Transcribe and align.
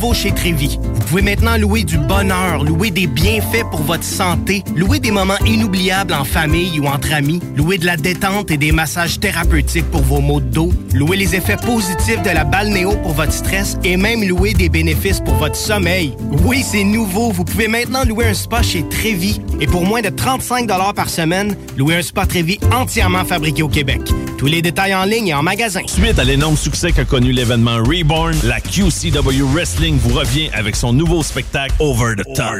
Chez 0.00 0.32
Trévi. 0.32 0.78
Vous 0.82 1.00
pouvez 1.00 1.22
maintenant 1.22 1.58
louer 1.58 1.84
du 1.84 1.98
bonheur, 1.98 2.64
louer 2.64 2.90
des 2.90 3.06
bienfaits 3.06 3.68
pour 3.70 3.82
votre 3.82 4.02
santé, 4.02 4.64
louer 4.74 4.98
des 4.98 5.10
moments 5.10 5.38
inoubliables 5.44 6.14
en 6.14 6.24
famille 6.24 6.80
ou 6.80 6.86
entre 6.86 7.12
amis, 7.12 7.38
louer 7.54 7.76
de 7.76 7.84
la 7.84 7.98
détente 7.98 8.50
et 8.50 8.56
des 8.56 8.72
massages 8.72 9.20
thérapeutiques 9.20 9.88
pour 9.90 10.00
vos 10.00 10.20
maux 10.20 10.40
de 10.40 10.46
dos, 10.46 10.72
louer 10.94 11.18
les 11.18 11.36
effets 11.36 11.58
positifs 11.58 12.22
de 12.22 12.30
la 12.30 12.44
balnéo 12.44 12.92
pour 13.02 13.12
votre 13.12 13.32
stress 13.32 13.76
et 13.84 13.98
même 13.98 14.26
louer 14.26 14.54
des 14.54 14.70
bénéfices 14.70 15.20
pour 15.20 15.34
votre 15.34 15.56
sommeil. 15.56 16.16
Oui, 16.46 16.64
c'est 16.66 16.84
nouveau. 16.84 17.30
Vous 17.30 17.44
pouvez 17.44 17.68
maintenant 17.68 18.04
louer 18.04 18.28
un 18.28 18.34
spa 18.34 18.62
chez 18.62 18.88
Trévi 18.88 19.38
et 19.60 19.66
pour 19.66 19.84
moins 19.84 20.00
de 20.00 20.08
35 20.08 20.66
par 20.96 21.10
semaine, 21.10 21.54
louer 21.76 21.96
un 21.96 22.02
spa 22.02 22.24
Trévi 22.24 22.58
entièrement 22.72 23.26
fabriqué 23.26 23.62
au 23.62 23.68
Québec. 23.68 24.00
Tous 24.40 24.46
les 24.46 24.62
détails 24.62 24.94
en 24.94 25.04
ligne 25.04 25.28
et 25.28 25.34
en 25.34 25.42
magasin. 25.42 25.82
Suite 25.86 26.18
à 26.18 26.24
l'énorme 26.24 26.56
succès 26.56 26.92
qu'a 26.92 27.04
connu 27.04 27.30
l'événement 27.30 27.76
Reborn, 27.76 28.34
la 28.42 28.58
QCW 28.58 29.42
Wrestling 29.52 29.98
vous 29.98 30.14
revient 30.14 30.48
avec 30.54 30.76
son 30.76 30.94
nouveau 30.94 31.22
spectacle 31.22 31.74
Over 31.78 32.14
the 32.16 32.24
Top. 32.34 32.54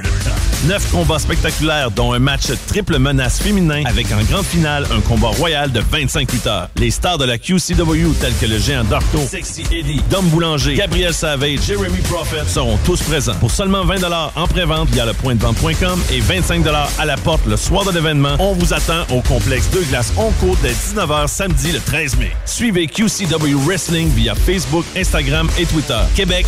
Neuf 0.69 0.91
combats 0.91 1.19
spectaculaires, 1.19 1.91
dont 1.91 2.13
un 2.13 2.19
match 2.19 2.49
triple 2.67 2.99
menace 2.99 3.41
féminin 3.41 3.83
avec 3.87 4.09
en 4.13 4.23
grande 4.31 4.45
finale 4.45 4.87
un 4.95 5.01
combat 5.01 5.29
royal 5.29 5.73
de 5.73 5.81
25 5.81 6.31
lutteurs. 6.31 6.69
Les 6.77 6.91
stars 6.91 7.17
de 7.17 7.25
la 7.25 7.39
QCW 7.39 8.13
tels 8.21 8.35
que 8.39 8.45
le 8.45 8.59
géant 8.59 8.85
Darto, 8.85 9.21
Sexy 9.27 9.63
Eddie, 9.73 10.03
Dom 10.11 10.27
Boulanger, 10.27 10.75
Gabriel 10.75 11.15
Savage, 11.15 11.61
Jeremy 11.67 12.01
Prophet 12.11 12.47
seront 12.47 12.77
tous 12.85 13.01
présents. 13.01 13.37
Pour 13.41 13.51
seulement 13.51 13.87
20 13.87 14.03
en 14.37 14.47
pré-vente 14.47 14.91
via 14.91 15.07
le 15.07 15.15
point 15.15 15.35
de 15.35 15.41
vente.com 15.41 15.99
et 16.13 16.21
25 16.21 16.63
à 16.99 17.07
la 17.07 17.17
porte 17.17 17.47
le 17.47 17.57
soir 17.57 17.87
de 17.87 17.93
l'événement, 17.93 18.37
on 18.39 18.53
vous 18.53 18.75
attend 18.75 19.07
au 19.09 19.23
complexe 19.23 19.71
Deux 19.71 19.85
Glaces 19.89 20.13
Onco 20.19 20.59
dès 20.63 20.73
19h 20.73 21.27
samedi 21.27 21.70
le 21.73 21.81
13 21.81 22.17
mai. 22.17 22.33
Suivez 22.47 22.87
QCW 22.87 23.57
Wrestling 23.67 24.09
via 24.09 24.35
Facebook, 24.35 24.85
Instagram 24.97 25.49
et 25.59 25.67
Twitter. 25.67 26.01
Québec, 26.15 26.47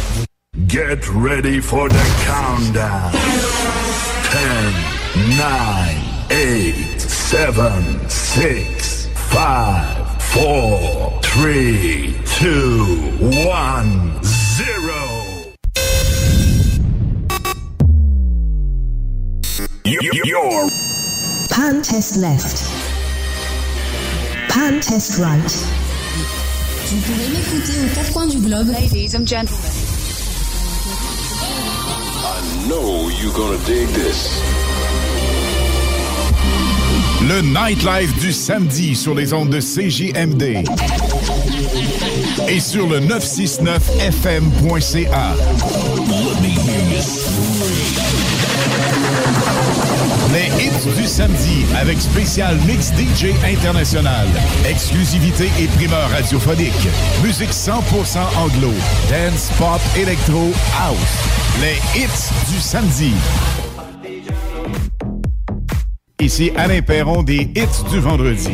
Get 0.68 1.08
ready 1.14 1.60
for 1.60 1.88
the 1.88 1.96
countdown. 2.26 3.10
10, 4.30 5.38
9, 5.38 5.96
8, 6.30 7.00
7, 7.00 8.08
6, 8.08 9.06
5, 9.30 10.22
4, 10.22 11.20
3, 11.22 12.14
2, 12.24 12.86
1, 13.46 14.22
0. 14.22 15.42
You're 19.84 20.68
Pan 21.50 21.82
test 21.82 22.16
left. 22.16 22.91
Pan 24.52 24.78
test 24.80 25.18
right. 25.18 25.40
Vous 26.86 26.98
pouvez 26.98 27.28
m'écouter 27.28 27.80
aux 27.80 27.88
quatre 27.94 28.12
coins 28.12 28.26
du 28.26 28.36
globe. 28.36 28.68
Ladies 28.68 29.16
and 29.16 29.26
gentlemen. 29.26 29.64
I 32.22 32.42
know 32.68 33.08
you're 33.08 33.32
gonna 33.32 33.56
dig 33.64 33.88
this. 33.94 34.42
Le 37.22 37.40
nightlife 37.40 38.14
du 38.20 38.30
samedi 38.30 38.94
sur 38.94 39.14
les 39.14 39.32
ondes 39.32 39.48
de 39.48 39.60
CJMD 39.60 40.62
et 42.48 42.60
sur 42.60 42.86
le 42.88 43.00
969fm.ca. 43.00 45.34
Les 50.32 50.46
hits 50.64 50.94
du 50.96 51.06
samedi 51.06 51.66
avec 51.78 52.00
spécial 52.00 52.56
mix 52.66 52.90
DJ 52.92 53.34
international, 53.44 54.26
exclusivité 54.66 55.50
et 55.60 55.66
primeur 55.66 56.08
radiophonique, 56.08 56.88
musique 57.22 57.50
100% 57.50 58.18
anglo, 58.38 58.72
dance, 59.10 59.50
pop, 59.58 59.80
électro, 59.94 60.50
house. 60.80 60.96
Les 61.60 61.76
hits 62.00 62.30
du 62.50 62.58
samedi. 62.60 63.12
Ici 66.18 66.50
Alain 66.56 66.80
Perron 66.80 67.22
des 67.22 67.50
hits 67.54 67.90
du 67.90 68.00
vendredi. 68.00 68.52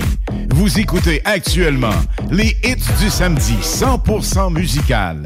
Vous 0.50 0.80
écoutez 0.80 1.22
actuellement 1.24 1.94
les 2.32 2.56
hits 2.64 2.90
du 3.00 3.08
samedi 3.08 3.54
100% 3.62 4.52
musical. 4.52 5.24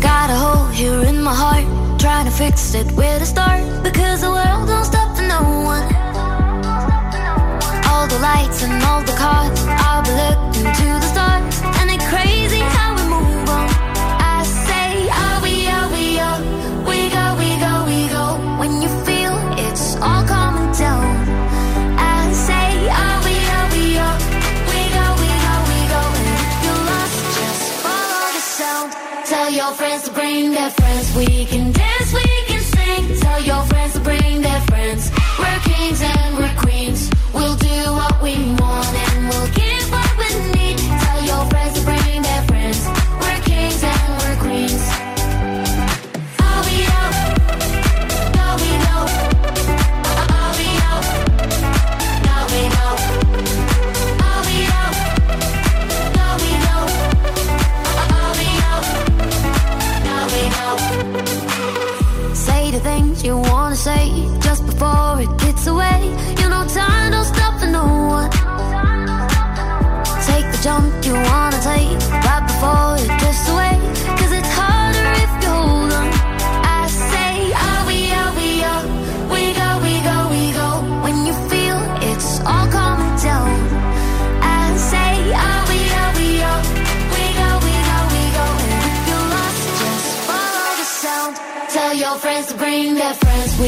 Got 0.00 0.30
a 0.30 0.34
hole 0.34 0.66
here 0.68 1.02
in 1.04 1.22
my 1.22 1.34
heart. 1.34 1.64
Trying 2.00 2.24
to 2.26 2.30
fix 2.32 2.74
it 2.74 2.90
where 2.92 3.18
to 3.18 3.26
start. 3.26 3.60
Because 3.82 4.20
the 4.20 4.30
world 4.30 4.68
don't 4.68 4.84
stop 4.84 5.16
for 5.16 5.22
no 5.22 5.42
one. 5.64 5.82
The 8.08 8.18
lights 8.20 8.62
and 8.62 8.82
all 8.84 9.02
the 9.02 9.12
cars. 9.12 9.58
I'll 9.68 10.02
be 10.02 10.12
looking 10.12 10.72
to 10.72 10.86
the 10.94 11.00
stars. 11.00 11.57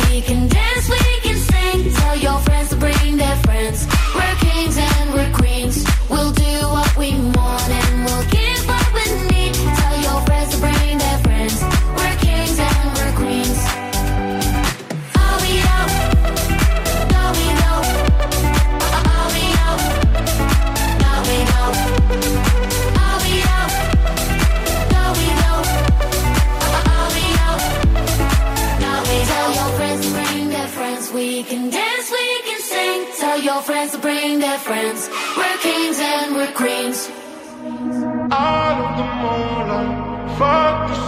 we 0.08 0.20
can 0.20 0.50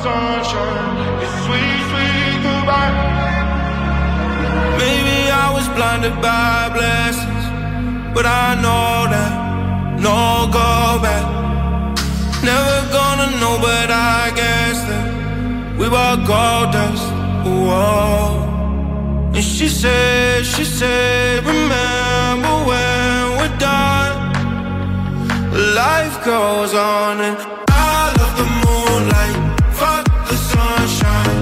sunshine, 0.03 1.23
it's 1.23 1.37
sweet, 1.47 1.81
sweet 1.91 2.35
goodbye. 2.45 2.95
Maybe 4.83 5.19
I 5.31 5.49
was 5.57 5.67
blinded 5.77 6.17
by 6.21 6.71
blessings, 6.77 7.45
but 8.15 8.27
I 8.27 8.49
know 8.65 9.07
that 9.15 9.33
no 10.07 10.51
go 10.61 10.99
back. 11.07 11.27
Never 12.51 12.79
gonna 12.97 13.29
know, 13.41 13.55
but 13.69 13.91
I 13.91 14.33
guess 14.41 14.79
that 14.91 15.07
we 15.79 15.87
were 15.95 16.17
gold 16.31 16.69
dust. 16.75 17.07
Whoa. 17.47 18.43
And 19.37 19.45
she 19.45 19.69
said, 19.69 20.45
she 20.45 20.65
said, 20.65 21.45
remember 21.47 22.55
when 22.69 23.19
we're 23.39 23.57
done, 23.59 24.15
life 25.75 26.17
goes 26.25 26.75
on 26.75 27.21
and 27.21 27.52
sunshine. 30.53 31.42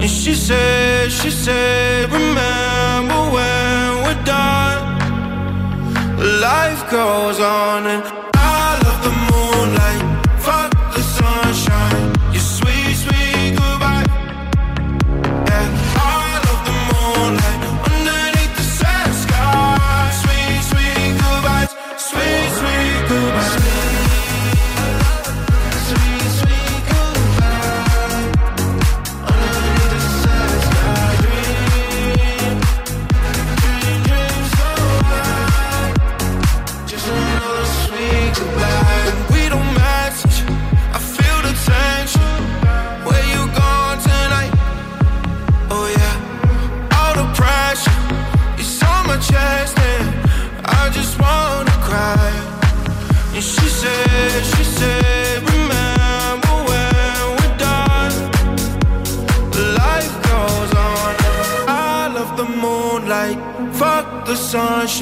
And 0.00 0.08
she 0.10 0.34
said, 0.34 1.12
she 1.12 1.30
said, 1.30 2.10
remember 2.10 3.20
when 3.34 4.02
we're 4.02 4.24
done. 4.24 4.98
Life 6.40 6.90
goes 6.90 7.38
on 7.38 7.86
and 7.86 8.09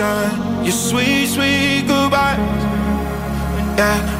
ocean. 0.00 0.64
Your 0.64 0.72
sweet, 0.72 1.26
sweet 1.26 1.86
goodbye. 1.86 2.36
Yeah. 3.76 4.17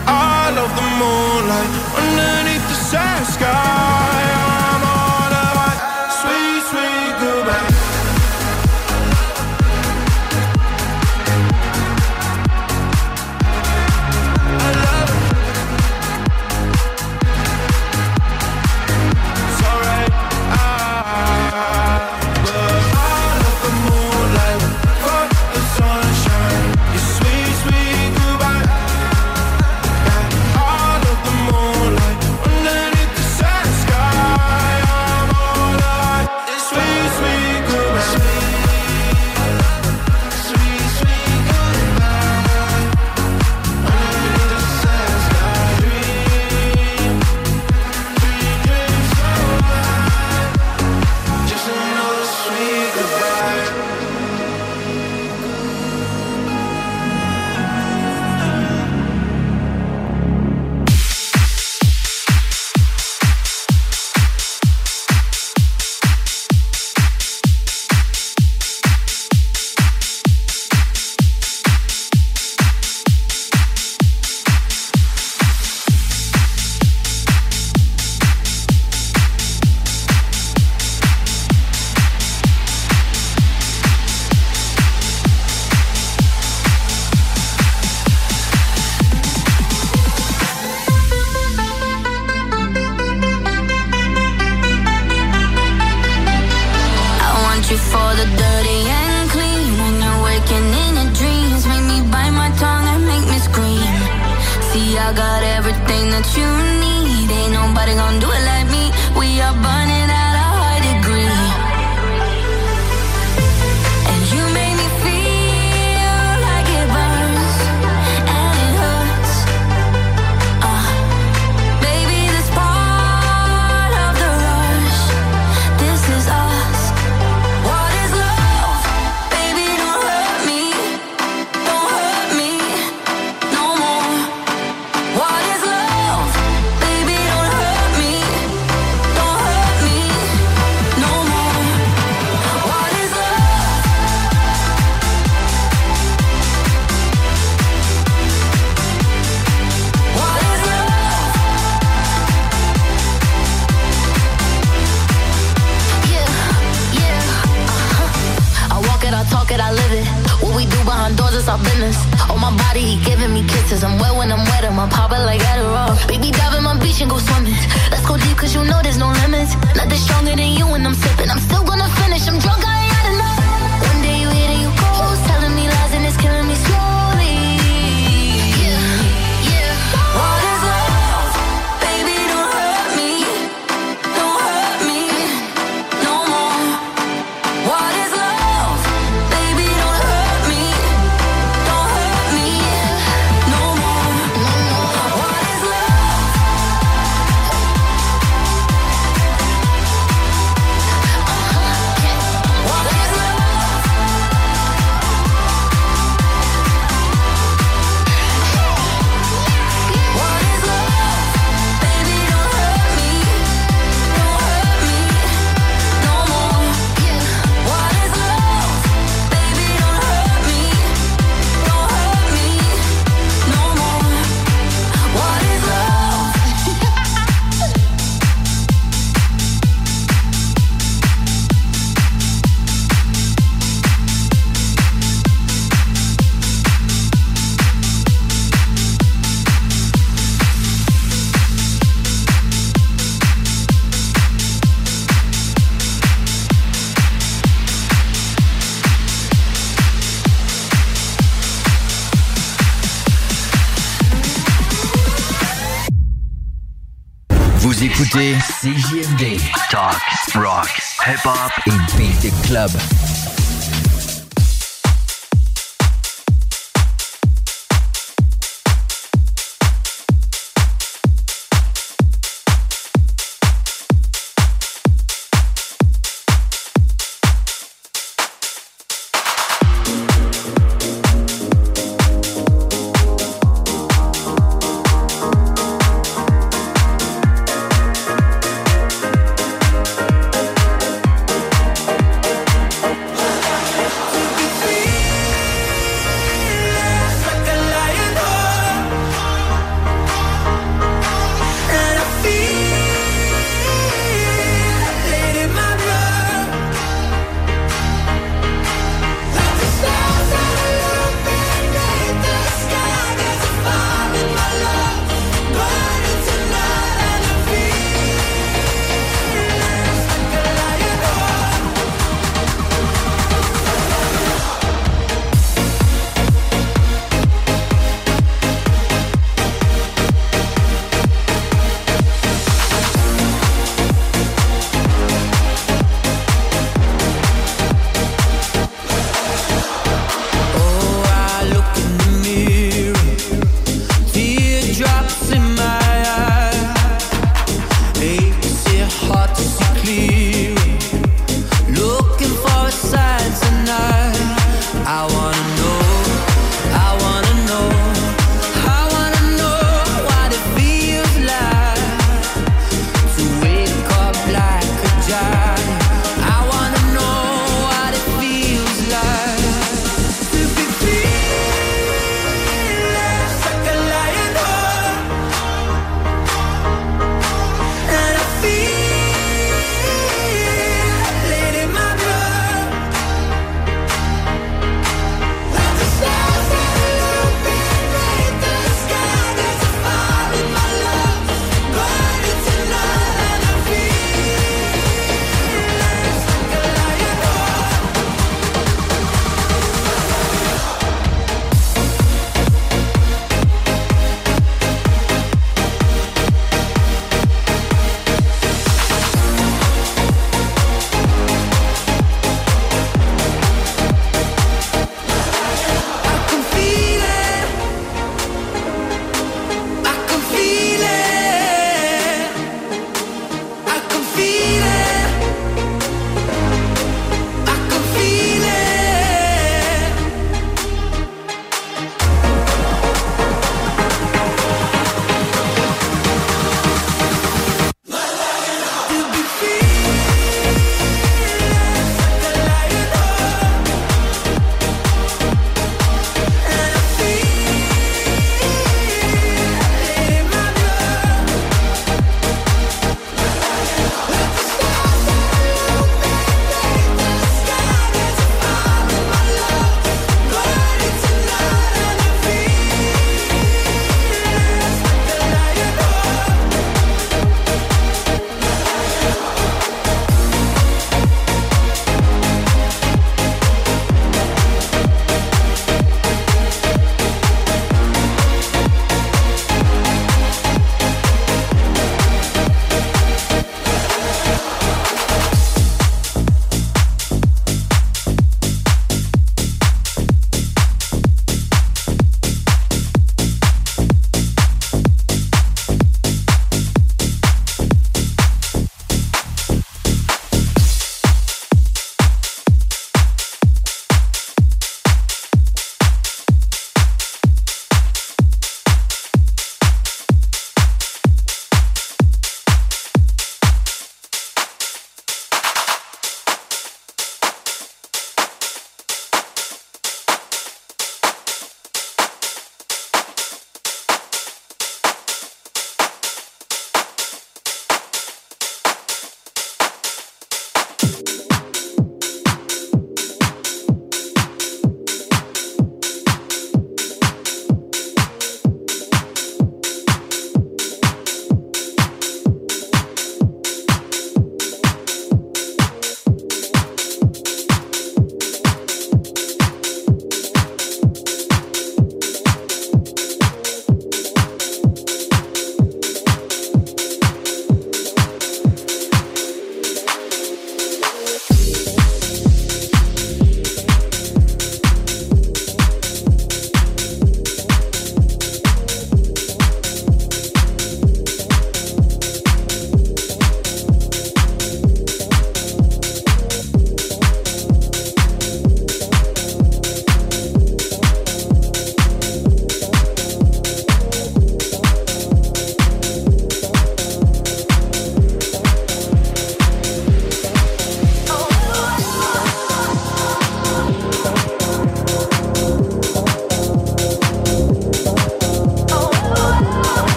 Vous 257.79 257.85
écoutez 257.85 258.35
CJMD, 258.61 259.41
Talk, 259.71 260.03
Rock, 260.35 260.83
Hip 261.07 261.25
Hop 261.25 261.53
et 261.67 261.97
Beat 261.97 262.43
Club. 262.43 262.71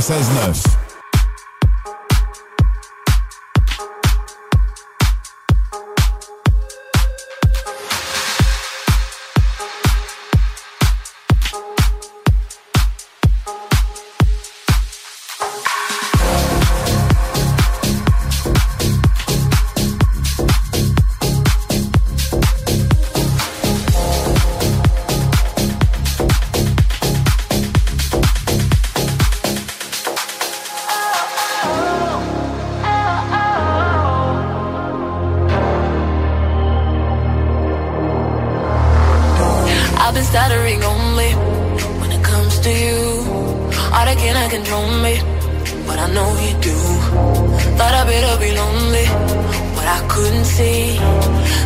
96.9. 0.00 0.69
I've 40.10 40.16
been 40.16 40.24
stuttering 40.24 40.82
only 40.82 41.30
when 42.00 42.10
it 42.10 42.24
comes 42.24 42.58
to 42.66 42.68
you. 42.68 42.98
All 43.94 44.04
that 44.08 44.16
cannot 44.18 44.50
control 44.50 44.88
me, 45.06 45.14
but 45.86 46.00
I 46.00 46.10
know 46.10 46.28
you 46.46 46.52
do. 46.58 46.76
Thought 47.78 47.94
I 47.94 48.02
better 48.10 48.34
be 48.42 48.50
lonely, 48.50 49.06
but 49.76 49.86
I 49.86 50.00
couldn't 50.10 50.46
see 50.46 50.98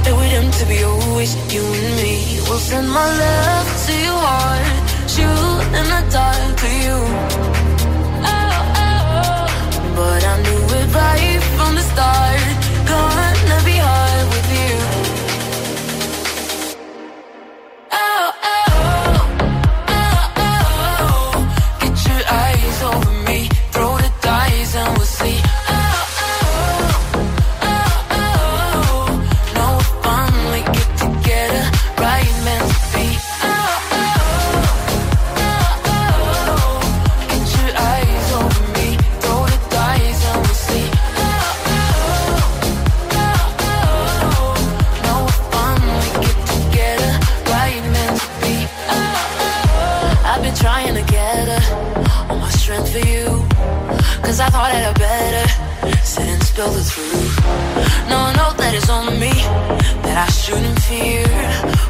that 0.05 0.13
we're 0.13 0.29
doomed 0.29 0.53
to 0.61 0.67
be 0.67 0.85
always 0.85 1.33
you 1.55 1.65
and 1.65 1.97
me. 1.97 2.37
We'll 2.45 2.61
send 2.61 2.87
my 2.93 3.09
love 3.25 3.69
to 3.87 3.93
your 4.09 4.21
heart, 4.29 4.69
shoot 5.09 5.65
in 5.81 5.87
the 5.95 6.03
dark 6.13 6.53
to 6.61 6.69
you. 6.85 6.97
Oh, 8.29 8.45
Oh, 8.77 8.85
oh, 8.85 9.45
but 9.97 10.21
I 10.21 10.35
knew 10.45 10.63
it 10.81 10.89
right 10.93 11.41
from 11.57 11.71
the 11.81 11.85
start. 11.93 12.45
Gonna 12.93 13.59
be 13.65 13.77
hard 13.81 14.25
with 14.37 14.49
you. 14.53 14.84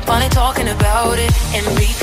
Finally 0.07 0.29
talking 0.29 0.69
about 0.69 1.19
it 1.19 1.33
and 1.55 1.65
be. 1.79 1.95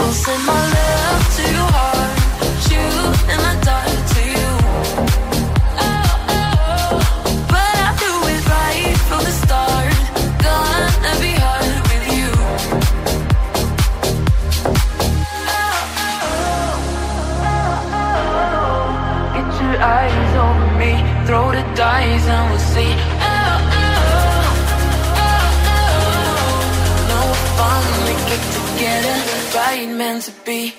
We'll 0.00 0.12
send 0.12 0.44
my 0.44 0.52
love 0.52 1.36
to 1.36 1.42
your 1.42 1.70
heart, 1.70 2.18
shoot 2.66 3.32
in 3.32 3.38
the 3.38 3.63
right 29.54 29.88
meant 29.88 30.22
to 30.24 30.32
be. 30.44 30.74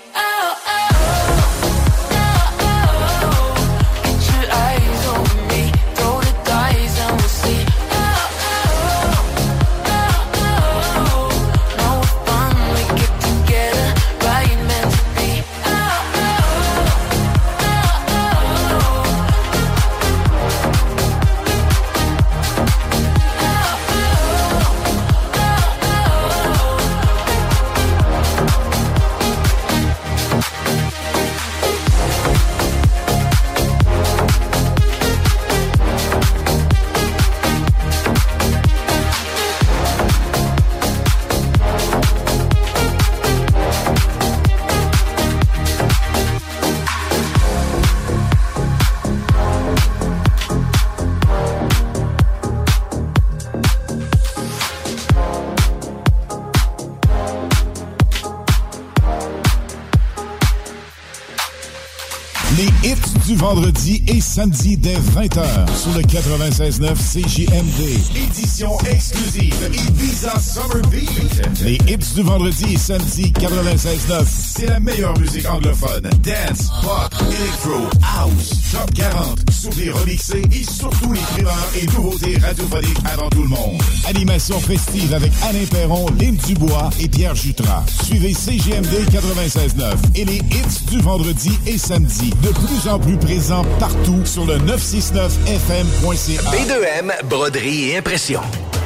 Et 64.08 64.22
samedi 64.22 64.78
dès 64.78 64.96
20h 64.96 65.46
sur 65.78 65.92
le 65.96 66.02
96.9 66.02 66.96
CJMD. 66.96 67.82
Édition 68.16 68.78
exclusive 68.90 69.54
Ibiza 69.74 70.40
Summer 70.40 70.82
Beat. 70.90 71.62
Les 71.64 71.76
hits 71.88 72.16
du 72.16 72.22
vendredi 72.24 72.74
et 72.74 72.78
samedi 72.78 73.32
96.9, 73.40 74.24
c'est 74.28 74.66
la 74.68 74.80
meilleure 74.80 75.18
musique 75.20 75.48
anglophone. 75.48 76.02
Dance, 76.24 76.70
pop, 76.82 77.14
electro, 77.22 77.88
house, 78.02 78.54
top 78.72 78.94
40, 78.94 79.45
souvenirs 79.66 79.98
remixés 79.98 80.44
et 80.52 80.64
surtout 80.64 81.12
les 81.12 81.20
primeurs 81.20 81.68
et 81.76 81.86
nouveautés 81.88 82.38
radiophoniques 82.38 82.98
avant 83.12 83.30
tout 83.30 83.42
le 83.42 83.50
monde. 83.50 83.82
Animation 84.08 84.60
festive 84.60 85.14
avec 85.14 85.32
Alain 85.44 85.66
Perron, 85.72 86.06
Lynn 86.20 86.36
Dubois 86.36 86.90
et 87.00 87.08
Pierre 87.08 87.36
Jutras. 87.36 87.84
Suivez 88.04 88.34
CGMD 88.34 88.94
96.9 89.12 89.96
et 90.16 90.26
les 90.26 90.38
hits 90.38 90.86
du 90.92 91.00
vendredi 91.00 91.52
et 91.66 91.78
samedi 91.78 92.32
de 92.44 92.50
plus 92.50 92.90
en 92.90 93.00
plus 93.00 93.18
présents 93.18 93.66
partout 93.80 94.26
sur 94.26 94.46
le 94.46 94.58
969fm.ca. 94.60 96.42
B2M, 96.52 97.28
broderie 97.28 97.90
et 97.90 97.98
impression. 97.98 98.42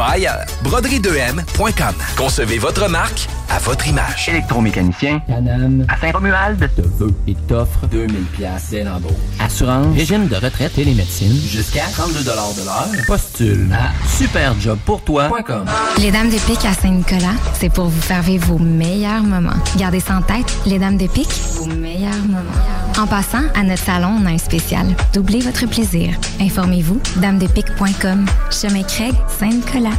pas 0.00 0.12
ailleurs. 0.12 0.46
Broderie2M.com. 0.64 1.94
Concevez 2.16 2.56
votre 2.56 2.88
marque 2.88 3.28
à 3.50 3.58
votre 3.58 3.86
image. 3.86 4.30
Électromécanicien, 4.30 5.20
Canam, 5.26 5.84
à 5.88 6.00
Saint-Romuald, 6.00 6.70
te 6.74 6.80
veut 6.80 7.12
et 7.26 7.34
t'offre 7.46 7.86
2000 7.86 8.24
pièces 8.32 8.70
dès 8.70 8.82
l'embauche. 8.82 9.12
Assurance, 9.38 9.94
régime 9.94 10.26
de 10.26 10.36
retraite 10.36 10.78
et 10.78 10.84
les 10.84 10.94
médecines, 10.94 11.38
jusqu'à 11.46 11.84
32 11.92 12.20
de 12.20 12.28
l'heure. 12.28 13.04
Postule 13.06 13.70
à 13.74 13.90
superjobpourtoi.com. 14.08 15.66
Les 15.98 16.10
Dames 16.10 16.30
de 16.30 16.38
Pique 16.46 16.64
à 16.64 16.72
Saint-Nicolas, 16.72 17.34
c'est 17.52 17.70
pour 17.70 17.88
vous 17.88 18.00
faire 18.00 18.22
vivre 18.22 18.46
vos 18.46 18.58
meilleurs 18.58 19.22
moments. 19.22 19.52
Gardez 19.76 20.00
ça 20.00 20.16
en 20.16 20.22
tête, 20.22 20.50
les 20.64 20.78
Dames 20.78 20.96
de 20.96 21.08
Pique, 21.08 21.34
vos 21.56 21.66
meilleurs 21.66 22.24
moments. 22.24 22.40
En 23.00 23.06
passant, 23.06 23.44
à 23.54 23.62
notre 23.62 23.82
salon, 23.82 24.18
on 24.20 24.26
a 24.26 24.30
un 24.30 24.36
spécial. 24.36 24.86
Doublez 25.14 25.40
votre 25.40 25.66
plaisir. 25.66 26.14
Informez-vous, 26.38 27.00
damedepique.com. 27.16 28.26
Chemin 28.50 28.82
Craig, 28.82 29.14
Saint-Nicolas. 29.38 29.96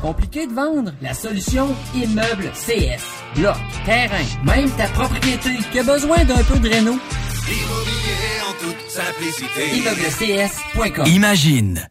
Compliqué 0.00 0.46
de 0.46 0.54
vendre? 0.54 0.92
La 1.02 1.12
solution 1.12 1.76
Immeuble 1.94 2.50
CS. 2.54 3.04
Bloc, 3.36 3.58
terrain, 3.84 4.24
même 4.44 4.70
ta 4.70 4.86
propriété 4.86 5.50
qui 5.70 5.78
a 5.78 5.82
besoin 5.82 6.24
d'un 6.24 6.42
peu 6.42 6.58
de 6.58 6.70
réno? 6.70 6.92
Immobilier 6.92 8.40
en 8.48 8.64
toute 8.64 8.90
simplicité. 8.90 9.76
ImmeublesCS.com 9.76 11.06
Imagine 11.06 11.86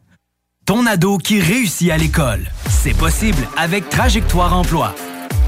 ton 0.66 0.86
ado 0.86 1.18
qui 1.18 1.40
réussit 1.40 1.92
à 1.92 1.96
l'école. 1.96 2.48
C'est 2.68 2.96
possible 2.96 3.46
avec 3.56 3.88
Trajectoire 3.90 4.58
Emploi. 4.58 4.92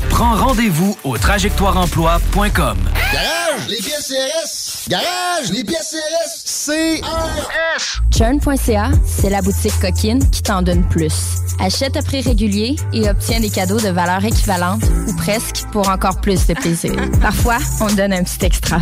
Prends 0.08 0.34
rendez-vous 0.34 0.96
au 1.04 1.18
trajectoireemploi.com. 1.18 2.78
Garage, 3.12 3.68
les 3.68 3.76
pièces 3.76 4.08
CRS. 4.08 4.88
Garage, 4.88 5.50
les 5.52 5.64
pièces 5.64 5.94
CRS. 5.94 6.90
CRS. 6.90 8.00
Churn.ca, 8.16 8.90
c'est 9.06 9.30
la 9.30 9.42
boutique 9.42 9.78
coquine 9.80 10.28
qui 10.30 10.42
t'en 10.42 10.62
donne 10.62 10.86
plus. 10.88 11.14
Achète 11.58 11.96
à 11.96 12.02
prix 12.02 12.22
régulier 12.22 12.76
et 12.92 13.08
obtiens 13.08 13.40
des 13.40 13.50
cadeaux 13.50 13.80
de 13.80 13.88
valeur 13.88 14.24
équivalente 14.24 14.82
ou 15.08 15.14
presque 15.16 15.64
pour 15.72 15.88
encore 15.88 16.20
plus 16.20 16.46
de 16.46 16.54
plaisir. 16.54 16.94
Parfois, 17.20 17.58
on 17.80 17.92
donne 17.94 18.12
un 18.12 18.22
petit 18.22 18.44
extra. 18.44 18.80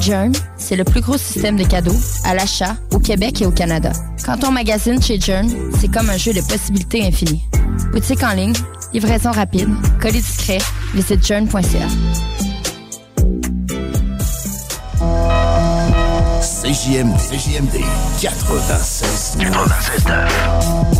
Jern, 0.00 0.32
c'est 0.56 0.76
le 0.76 0.84
plus 0.84 1.02
gros 1.02 1.18
système 1.18 1.56
de 1.56 1.64
cadeaux 1.64 1.96
à 2.24 2.34
l'achat 2.34 2.76
au 2.92 2.98
Québec 2.98 3.42
et 3.42 3.46
au 3.46 3.50
Canada. 3.50 3.92
Quand 4.24 4.44
on 4.44 4.50
magasine 4.50 5.00
chez 5.02 5.20
Jern, 5.20 5.50
c'est 5.78 5.88
comme 5.88 6.08
un 6.08 6.16
jeu 6.16 6.32
de 6.32 6.40
possibilités 6.40 7.06
infinies. 7.06 7.44
Boutique 7.92 8.22
en 8.22 8.32
ligne, 8.32 8.54
livraison 8.92 9.32
rapide, 9.32 9.70
colis 10.00 10.22
discret, 10.22 10.62
visite 10.94 11.22
jern.ca. 11.22 11.88
CJMD, 16.40 17.16
CJMD 17.18 17.84
96 18.20 19.36
96 19.38 20.99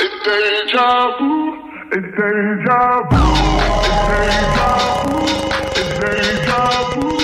It's 0.00 0.22
You 0.32 0.84
vu. 1.18 1.52
It's 1.90 2.08
deja 2.14 2.84
vu. 3.08 3.22
It's 3.78 4.08
deja 4.08 4.70
vu. 5.02 5.16
It's 5.76 5.94
deja 5.98 6.68
vu. 6.88 7.16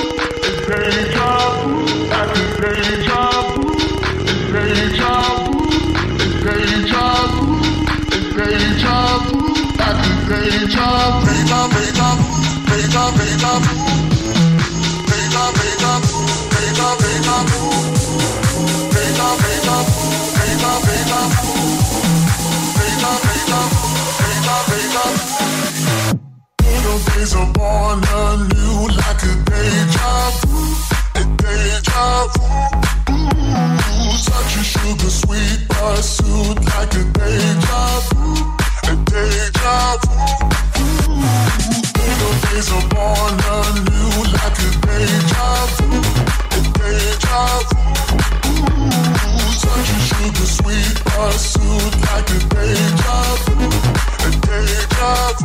It's 0.43 0.63
deja 0.69 1.29
vu. 1.61 1.73
It's 1.75 2.61
deja 2.61 3.31
vu. 3.35 3.73
It's 3.75 4.49
deja 4.53 5.23
vu. 5.35 5.61
It's 6.15 6.41
deja 6.45 7.13
vu. 7.31 7.49
It's 7.65 8.25
deja 8.25 8.25
vu. 8.25 8.25
It's 8.25 8.33
deja 8.35 9.11
vu. 9.25 9.51
It's 10.15 11.43
deja 11.75 12.09
vu. 12.15 12.33
It's 12.45 12.93
deja 13.19 13.53
vu. 13.61 14.04
Born 27.65 28.05
anew 28.21 28.93
like 29.01 29.25
a 29.25 29.35
deja 29.49 30.13
vu, 30.41 30.61
a 31.21 31.23
deja 31.41 32.07
vu. 32.33 32.45
Ooh, 33.09 34.17
such 34.29 34.55
a 34.61 34.63
sugar 34.73 35.13
sweet 35.23 35.61
pursuit 35.73 36.57
like 36.71 36.95
a 37.01 37.05
deja 37.17 37.83
vu, 38.09 38.27
a 38.91 38.95
deja 39.11 39.77
vu. 40.03 40.13
Ooh, 40.81 41.25
little 42.13 42.35
are 42.77 42.87
born 42.93 43.37
anew 43.57 44.13
like 44.37 44.61
a 44.67 44.71
deja 44.85 45.49
vu, 45.75 45.89
a 46.57 46.61
deja 46.77 47.45
vu. 47.69 47.81
Ooh, 48.45 49.53
such 49.65 49.91
a 49.95 50.01
sugar 50.09 50.49
sweet 50.59 50.97
pursuit 51.09 51.93
like 52.09 52.31
a 52.37 52.41
deja 52.53 53.19
vu, 53.45 53.57
a 54.27 54.31
deja 54.47 55.13
vu. 55.39 55.45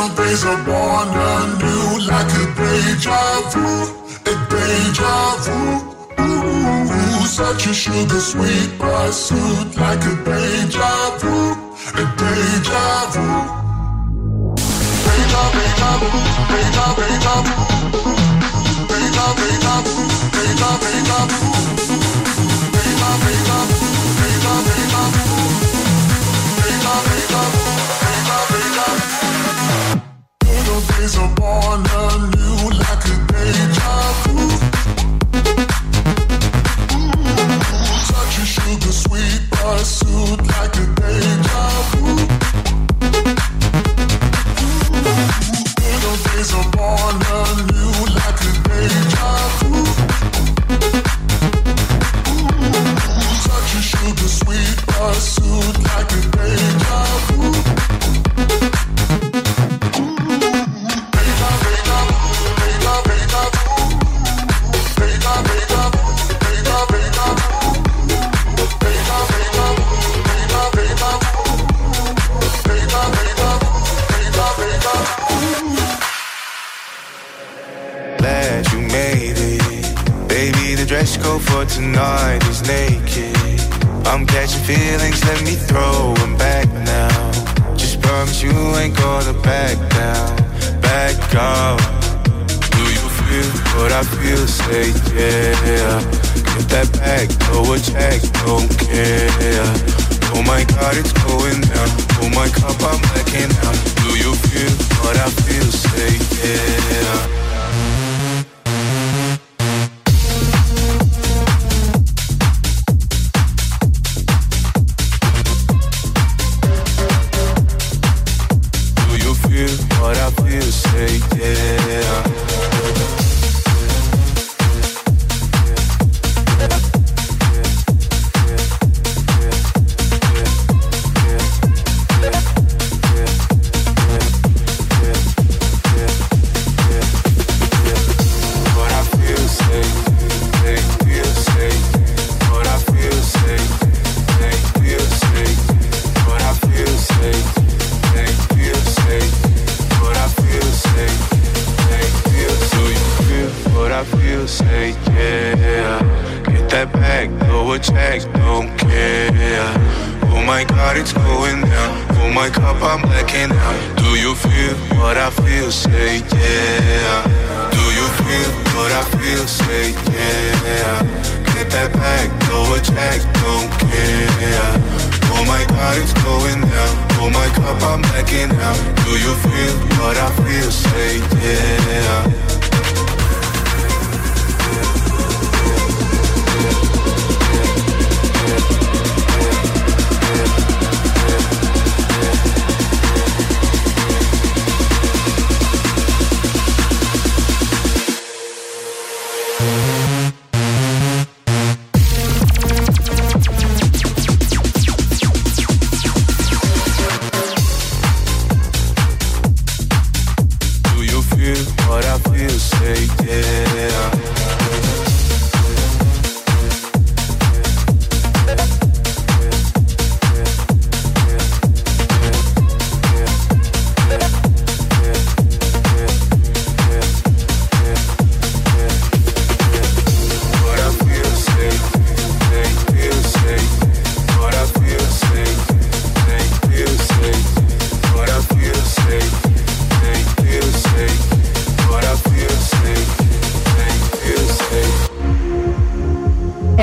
Little 0.00 0.16
days 0.16 0.44
are 0.46 0.64
born 0.64 1.08
anew 1.08 2.06
like 2.08 2.32
a 2.32 2.46
deja 2.56 3.20
vu, 3.52 3.66
a 4.24 4.34
deja 4.48 5.36
vu. 5.44 5.58
Ooh, 6.22 7.26
such 7.26 7.66
a 7.66 7.74
sugar 7.74 8.18
sweet 8.18 8.78
pursuit 8.78 9.76
like 9.76 10.02
a 10.06 10.14
deja 10.24 11.18
vu, 11.18 11.52
a 11.92 12.04
deja 12.16 13.10
vu. 13.12 13.26
Deja, 15.04 15.42
deja 15.52 15.90
vu, 16.00 16.10
deja, 16.48 16.86
deja 16.96 17.34
vu. 17.42 17.59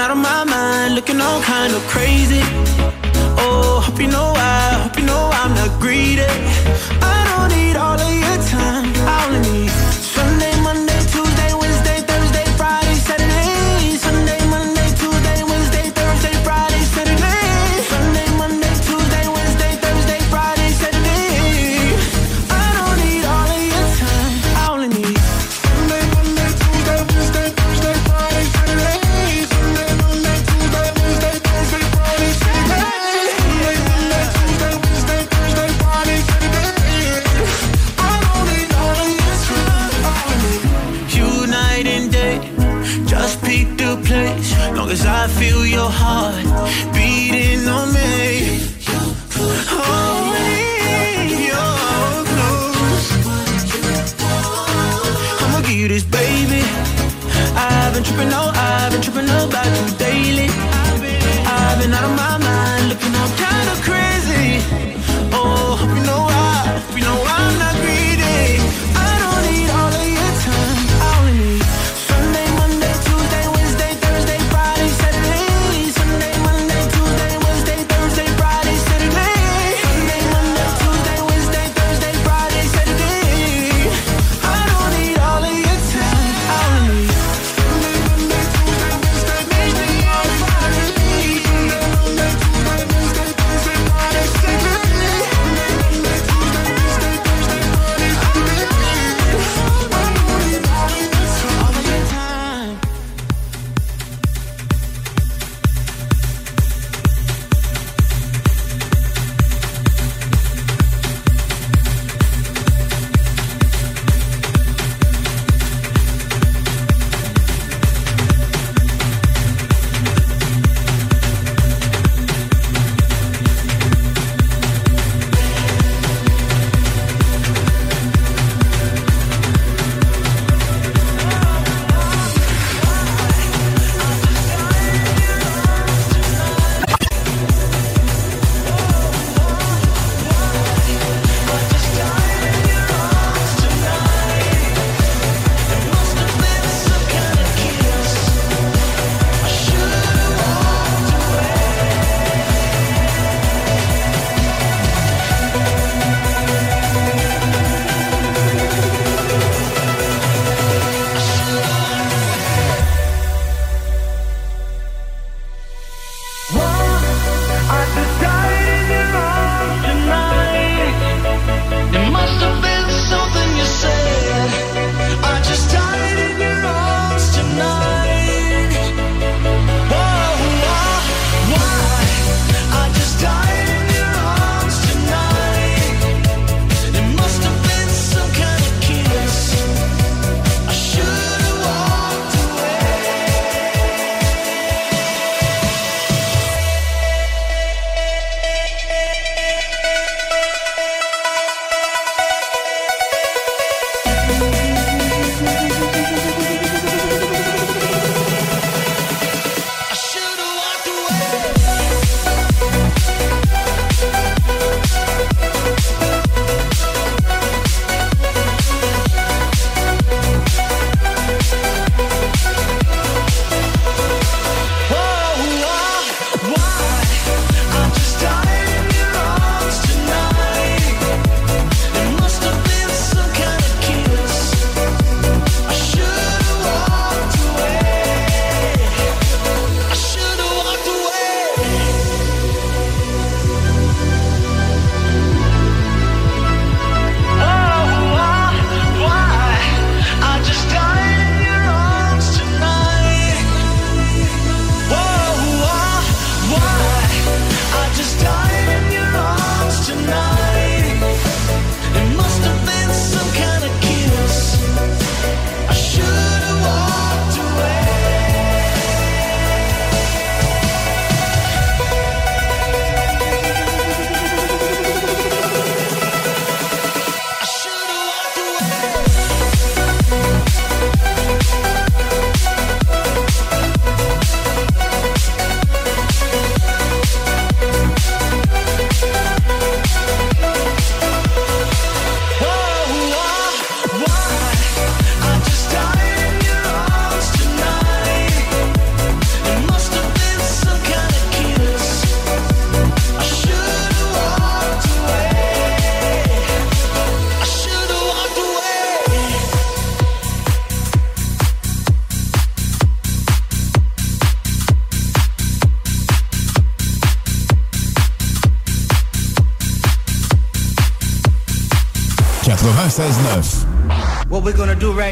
out 0.00 0.10
of 0.10 0.18
my 0.18 0.44
mind, 0.44 0.94
looking 0.94 1.20
all 1.20 1.40
kind 1.42 1.74
of 1.74 1.82
crazy. 1.88 2.40
Oh, 3.38 3.80
hope 3.84 4.00
you 4.00 4.06
know 4.06 4.37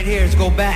right 0.06 0.12
here 0.12 0.24
is 0.24 0.34
go 0.36 0.50
back. 0.50 0.75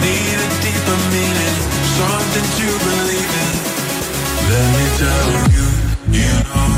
Need 0.00 0.38
a 0.38 0.48
deeper 0.62 0.98
meaning, 1.12 1.56
something 1.98 2.46
to 2.58 2.68
believe 2.86 3.32
in. 3.44 3.54
Let 4.48 4.66
me 4.74 4.84
tell 4.98 5.30
you, 5.54 5.66
you 6.18 6.44
know. 6.44 6.77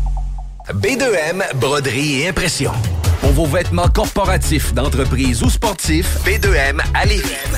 B2M, 0.69 1.43
broderie 1.55 2.21
et 2.21 2.29
impression. 2.29 2.71
Pour 3.21 3.31
vos 3.31 3.45
vêtements 3.45 3.87
corporatifs, 3.87 4.73
d'entreprise 4.73 5.43
ou 5.43 5.49
sportifs, 5.49 6.17
B2M 6.25 6.79
à. 6.93 7.01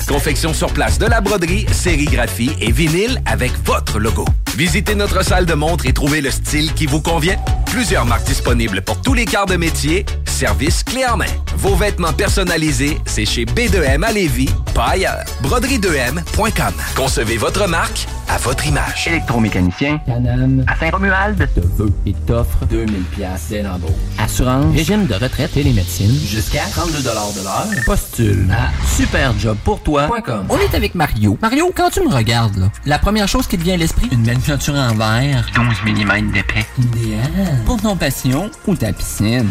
Confection 0.06 0.52
sur 0.52 0.72
place 0.72 0.98
de 0.98 1.06
la 1.06 1.20
broderie, 1.20 1.66
sérigraphie 1.72 2.52
et 2.60 2.72
vinyle 2.72 3.22
avec 3.26 3.52
votre 3.64 3.98
logo. 3.98 4.24
Visitez 4.56 4.94
notre 4.94 5.24
salle 5.24 5.46
de 5.46 5.54
montre 5.54 5.86
et 5.86 5.92
trouvez 5.92 6.20
le 6.20 6.30
style 6.30 6.72
qui 6.74 6.86
vous 6.86 7.00
convient. 7.00 7.36
Plusieurs 7.66 8.04
marques 8.04 8.24
disponibles 8.24 8.82
pour 8.82 9.00
tous 9.00 9.14
les 9.14 9.24
quarts 9.24 9.46
de 9.46 9.56
métier. 9.56 10.04
Service 10.34 10.82
clé 10.82 11.06
en 11.06 11.16
main. 11.16 11.30
Vos 11.58 11.76
vêtements 11.76 12.12
personnalisés, 12.12 12.98
c'est 13.06 13.24
chez 13.24 13.44
B2M 13.44 14.02
à 14.02 14.10
Lévis, 14.10 14.50
pas 14.74 14.88
ailleurs. 14.88 15.24
Broderie2M.com. 15.44 16.74
Concevez 16.96 17.36
votre 17.36 17.68
marque 17.68 18.08
à 18.28 18.36
votre 18.38 18.66
image. 18.66 19.06
Électromécanicien, 19.06 20.00
Canam, 20.04 20.64
à 20.66 20.76
Saint-Romuald, 20.76 21.48
te 21.54 21.60
veut 21.60 21.92
et 22.04 22.14
t'offre 22.26 22.66
2000 22.68 22.92
pièces 23.04 23.46
dès 23.48 23.62
l'embauche. 23.62 23.92
Assurance, 24.18 24.74
régime 24.74 25.06
de 25.06 25.14
retraite 25.14 25.56
et 25.56 25.62
les 25.62 25.72
médecines, 25.72 26.18
jusqu'à 26.26 26.64
32 26.68 26.98
de 26.98 27.04
l'heure. 27.04 27.84
Postule 27.86 28.48
à 28.50 28.72
superjobpourtoi.com. 28.96 30.46
On 30.48 30.58
est 30.58 30.74
avec 30.74 30.96
Mario. 30.96 31.38
Mario, 31.40 31.72
quand 31.76 31.90
tu 31.90 32.00
me 32.00 32.12
regardes, 32.12 32.56
là, 32.56 32.70
la 32.86 32.98
première 32.98 33.28
chose 33.28 33.46
qui 33.46 33.56
te 33.56 33.62
vient 33.62 33.74
à 33.74 33.76
l'esprit, 33.78 34.08
une 34.10 34.24
belle 34.24 34.40
peinture 34.40 34.74
en 34.74 34.94
verre, 34.96 35.46
12 35.54 35.92
mm 35.94 36.32
d'épais. 36.32 36.66
Idéal 36.76 37.62
pour 37.64 37.80
ton 37.80 37.94
passion 37.96 38.50
ou 38.66 38.74
ta 38.74 38.92
piscine. 38.92 39.48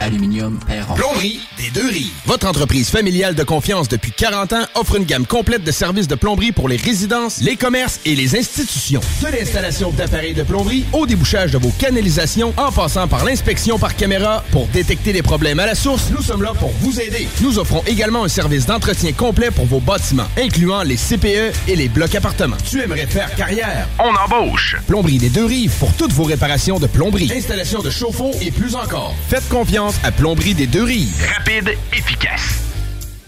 Aluminium 0.00 0.58
Perron. 0.66 0.94
Plomberie 0.94 1.40
des 1.58 1.70
deux 1.70 1.88
rives. 1.88 2.12
Votre 2.26 2.46
entreprise 2.46 2.90
familiale 2.90 3.34
de 3.34 3.42
confiance 3.42 3.88
depuis 3.88 4.12
40 4.12 4.52
ans 4.52 4.64
offre 4.74 4.96
une 4.96 5.04
gamme 5.04 5.26
complète 5.26 5.64
de 5.64 5.70
services 5.70 6.08
de 6.08 6.14
plomberie 6.14 6.52
pour 6.52 6.68
les 6.68 6.76
résidences, 6.76 7.38
les 7.40 7.56
commerces 7.56 8.00
et 8.04 8.14
les 8.14 8.36
institutions. 8.36 9.00
De 9.22 9.28
l'installation 9.28 9.90
d'appareils 9.90 10.34
de 10.34 10.42
plomberie 10.42 10.84
au 10.92 11.06
débouchage 11.06 11.52
de 11.52 11.58
vos 11.58 11.70
canalisations 11.78 12.52
en 12.56 12.70
passant 12.72 13.08
par 13.08 13.24
l'inspection 13.24 13.78
par 13.78 13.96
caméra 13.96 14.44
pour 14.50 14.66
détecter 14.68 15.12
les 15.12 15.22
problèmes 15.22 15.60
à 15.60 15.66
la 15.66 15.74
source, 15.74 16.10
nous 16.10 16.22
sommes 16.22 16.42
là 16.42 16.52
pour 16.58 16.70
vous 16.80 17.00
aider. 17.00 17.28
Nous 17.40 17.58
offrons 17.58 17.82
également 17.86 18.24
un 18.24 18.28
service 18.28 18.66
d'entretien 18.66 19.12
complet 19.12 19.50
pour 19.50 19.66
vos 19.66 19.80
bâtiments, 19.80 20.28
incluant 20.38 20.82
les 20.82 20.96
CPE 20.96 21.52
et 21.68 21.76
les 21.76 21.88
blocs 21.88 22.14
appartements. 22.14 22.56
Tu 22.68 22.82
aimerais 22.82 23.06
faire 23.06 23.34
carrière? 23.34 23.88
On 23.98 24.14
embauche. 24.14 24.76
Plomberie 24.86 25.18
des 25.18 25.30
deux 25.30 25.46
rives 25.46 25.72
pour 25.78 25.92
toutes 25.94 26.12
vos 26.12 26.24
réparations 26.24 26.78
de 26.78 26.86
plomberie, 26.86 27.30
installation 27.34 27.80
de 27.80 27.90
chauffe-eau 27.90 28.32
et 28.40 28.50
plus 28.50 28.74
encore. 28.74 29.14
Faites 29.28 29.48
confiance 29.48 29.85
à 30.02 30.10
Plomberie 30.10 30.54
des 30.54 30.66
deux 30.66 30.82
rives. 30.82 31.24
Rapide, 31.36 31.76
efficace. 31.92 32.75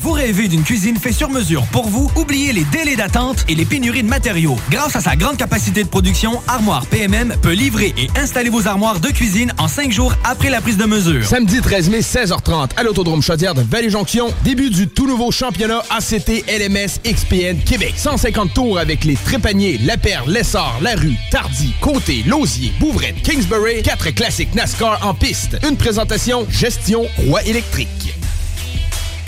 Vous 0.09 0.14
rêvez 0.14 0.48
d'une 0.48 0.62
cuisine 0.62 0.96
faite 0.96 1.12
sur 1.12 1.28
mesure 1.28 1.66
pour 1.66 1.86
vous? 1.86 2.11
Oubliez 2.16 2.54
les 2.54 2.64
délais 2.64 2.96
d'attente 2.96 3.44
et 3.46 3.54
les 3.54 3.66
pénuries 3.66 4.02
de 4.02 4.09
matériaux. 4.09 4.56
Grâce 4.70 4.96
à 4.96 5.02
sa 5.02 5.16
grande 5.16 5.36
capacité 5.36 5.84
de 5.84 5.88
production, 5.88 6.40
Armoire 6.48 6.86
PMM 6.86 7.34
peut 7.42 7.52
livrer 7.52 7.92
et 7.98 8.09
installer 8.18 8.48
vos 8.48 8.66
armoires 8.66 9.00
de 9.00 9.09
cuisine 9.09 9.52
en 9.59 9.68
cinq 9.68 9.92
jours 9.92 10.14
après 10.24 10.48
la 10.48 10.62
prise 10.62 10.78
de 10.78 10.86
mesure. 10.86 11.26
Samedi 11.26 11.61
13 11.61 11.90
mai, 11.90 12.00
16h30, 12.00 12.70
à 12.78 12.84
l'Autodrome 12.84 13.20
Chaudière 13.20 13.52
de 13.52 13.61
Vallée-Jonction, 13.61 14.32
début 14.44 14.70
du 14.70 14.88
tout 14.88 15.06
nouveau 15.06 15.30
championnat 15.30 15.82
ACT 15.90 16.42
LMS 16.48 17.00
XPN 17.04 17.59
Québec. 17.59 17.92
150 17.98 18.54
tours 18.54 18.78
avec 18.78 19.04
les 19.04 19.14
Trépaniers, 19.14 19.76
La 19.84 19.98
Perle, 19.98 20.32
Lessard, 20.32 20.78
La 20.80 20.94
Rue, 20.94 21.18
Tardy, 21.30 21.74
Côté, 21.82 22.24
Lausier, 22.26 22.72
Bouvrette, 22.80 23.20
Kingsbury, 23.20 23.82
quatre 23.82 24.09
classiques 24.12 24.54
NASCAR 24.54 25.06
en 25.06 25.12
piste. 25.12 25.59
Une 25.68 25.76
présentation 25.76 26.46
Gestion 26.48 27.04
Roi 27.26 27.44
électrique. 27.44 28.18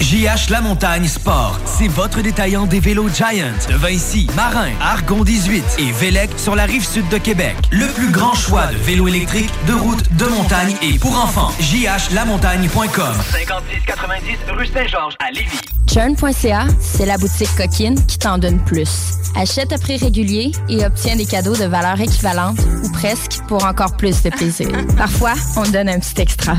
JH 0.01 0.49
La 0.49 0.63
Montagne 0.63 1.07
Sport, 1.07 1.61
c'est 1.67 1.87
votre 1.87 2.23
détaillant 2.23 2.65
des 2.67 2.81
vélos 2.81 3.11
Giant 3.11 3.53
de 3.69 3.75
Vinci, 3.75 4.27
Marin, 4.35 4.71
Argon 4.81 5.23
18 5.23 5.63
et 5.79 5.93
Vélec 5.93 6.31
sur 6.39 6.57
la 6.57 6.65
rive 6.65 6.87
sud 6.87 7.07
de 7.11 7.19
Québec. 7.19 7.55
Le 7.71 7.87
plus 7.87 8.11
grand 8.11 8.35
choix 8.35 8.67
de 8.69 8.77
vélos 8.79 9.09
électriques, 9.09 9.53
de 9.67 9.75
route, 9.75 10.03
de 10.17 10.25
montagne 10.25 10.75
et 10.83 10.99
pour 10.99 11.17
enfants. 11.17 11.53
JHLamontagne.com 11.61 13.15
5690 13.31 14.39
rue 14.57 14.67
Saint-Georges 14.67 15.17
à 15.21 15.31
Lévis. 15.33 15.61
Churn.ca, 15.87 16.67
c'est 16.81 17.07
la 17.07 17.19
boutique 17.19 17.55
coquine 17.57 18.05
qui 18.07 18.19
t'en 18.19 18.39
donne 18.39 18.59
plus. 18.65 19.13
Achète 19.37 19.73
à 19.73 19.79
prix 19.79 19.99
régulier 19.99 20.53
et 20.69 20.85
obtiens 20.85 21.17
des 21.17 21.27
cadeaux 21.27 21.57
de 21.57 21.65
valeur 21.65 22.01
équivalente 22.01 22.59
ou 22.85 22.91
presque 22.93 23.41
pour 23.49 23.65
encore 23.65 23.97
plus 23.97 24.23
de 24.23 24.31
plaisir. 24.31 24.71
Parfois, 24.97 25.35
on 25.57 25.63
te 25.63 25.71
donne 25.71 25.89
un 25.89 25.99
petit 25.99 26.23
extra. 26.23 26.55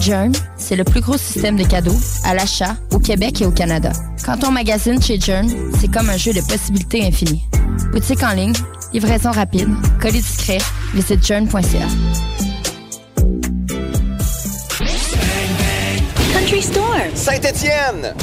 Jern, 0.00 0.32
c'est 0.64 0.76
le 0.76 0.84
plus 0.84 1.02
gros 1.02 1.18
système 1.18 1.56
de 1.56 1.64
cadeaux 1.64 1.96
à 2.24 2.34
l'achat 2.34 2.76
au 2.90 2.98
Québec 2.98 3.42
et 3.42 3.46
au 3.46 3.50
Canada. 3.50 3.92
Quand 4.24 4.44
on 4.44 4.50
magasine 4.50 5.00
chez 5.00 5.20
Jern, 5.20 5.46
c'est 5.78 5.92
comme 5.92 6.08
un 6.08 6.16
jeu 6.16 6.32
de 6.32 6.40
possibilités 6.40 7.04
infinies. 7.04 7.44
Boutique 7.92 8.22
en 8.22 8.32
ligne, 8.32 8.54
livraison 8.92 9.30
rapide, 9.30 9.68
colis 10.00 10.22
discret, 10.22 10.58
visite 10.94 11.24
jern.ca. 11.24 11.86
Country 16.32 16.62
Store. 16.62 17.00
Saint-Étienne. 17.14 18.14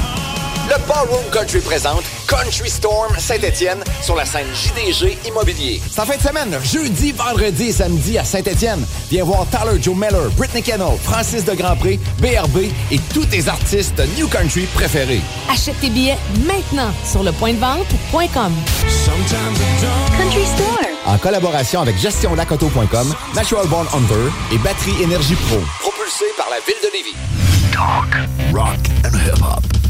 Le 0.72 0.78
Ballroom 0.88 1.26
Country 1.34 1.60
présente 1.60 2.04
Country 2.30 2.70
Storm 2.70 3.14
Saint-Étienne 3.20 3.84
sur 4.02 4.16
la 4.16 4.24
scène 4.24 4.48
JDG 4.54 5.18
Immobilier. 5.28 5.82
C'est 5.92 6.00
en 6.00 6.06
fin 6.06 6.16
de 6.16 6.22
semaine, 6.22 6.58
jeudi, 6.64 7.12
vendredi 7.12 7.66
et 7.66 7.72
samedi 7.74 8.18
à 8.18 8.24
Saint-Étienne. 8.24 8.86
Viens 9.10 9.26
voir 9.26 9.46
Tyler 9.50 9.82
Joe 9.82 9.94
Miller, 9.96 10.30
Britney 10.38 10.62
Kennel, 10.64 10.96
Francis 11.04 11.44
de 11.44 11.52
Grandpré, 11.56 12.00
BRB 12.20 12.72
et 12.90 13.00
tous 13.14 13.26
tes 13.26 13.50
artistes 13.50 14.02
New 14.18 14.30
Country 14.30 14.66
préférés. 14.74 15.20
Achète 15.52 15.78
tes 15.82 15.90
billets 15.90 16.18
maintenant 16.48 16.94
sur 17.04 17.24
le 17.24 17.34
point 17.34 17.52
de 17.52 17.60
vente.com. 17.60 18.54
Country 20.18 20.46
Store. 20.56 20.88
En 21.06 21.18
collaboration 21.18 21.82
avec 21.82 21.98
gestionlacoto.com, 21.98 23.14
Natural 23.36 23.68
Born 23.68 23.88
Hunter 23.94 24.32
et 24.54 24.58
Batterie 24.60 25.04
Énergie 25.04 25.36
Pro. 25.36 25.58
Propulsé 25.82 26.26
par 26.38 26.48
la 26.50 26.62
ville 26.66 26.82
de 26.82 26.92
Lévis. 26.94 27.18
Talk, 27.74 28.54
rock 28.54 28.80
and 29.04 29.18
hip-hop. 29.18 29.81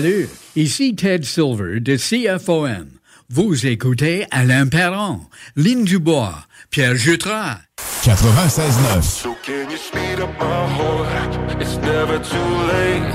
Salut, 0.00 0.30
ici 0.56 0.94
Ted 0.94 1.24
Silver 1.26 1.78
de 1.78 1.94
CFOM. 1.94 2.86
Vous 3.28 3.66
écoutez 3.66 4.24
Alain 4.30 4.66
Perron, 4.66 5.20
Lynn 5.56 5.84
Dubois, 5.84 6.46
Pierre 6.70 6.96
Jutras. 6.96 7.58
96.9 8.06 9.02
So 9.02 9.36
can 9.42 9.68
you 9.70 9.76
speed 9.76 10.18
up 10.20 10.30
my 10.38 10.66
heart? 10.72 11.60
It's 11.60 11.76
never 11.82 12.18
too 12.18 12.50
late. 12.72 13.12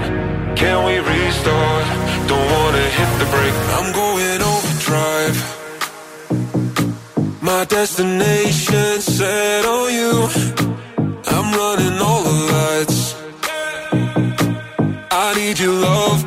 Can 0.55 0.85
we 0.85 0.99
restart? 0.99 1.85
Don't 2.27 2.51
wanna 2.51 2.87
hit 2.97 3.09
the 3.17 3.25
brake. 3.33 3.57
I'm 3.79 3.91
going 3.91 4.41
overdrive. 4.53 5.37
My 7.41 7.65
destination 7.65 9.01
set 9.01 9.65
on 9.65 9.91
you. 9.91 10.29
I'm 11.25 11.51
running 11.51 11.99
all 11.99 12.21
the 12.21 12.37
lights. 12.53 13.15
I 15.09 15.33
need 15.35 15.57
your 15.57 15.73
love. 15.73 16.24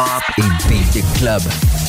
Pop 0.00 0.22
et 0.38 0.66
Beat 0.66 1.04
Club. 1.18 1.79